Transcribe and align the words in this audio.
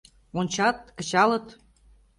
Ончат, 0.39 0.77
кычалыт. 0.97 1.45